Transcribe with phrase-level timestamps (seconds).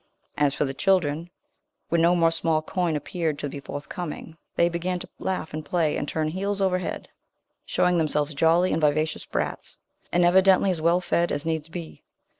[0.35, 1.29] As for the children,
[1.89, 5.95] when no more small coin appeared to be forthcoming, they began to laugh and play,
[5.95, 7.07] and turn heels over head,
[7.67, 9.77] showing themselves jolly and vivacious brats,
[10.11, 12.01] and evidently as well fed as needs be.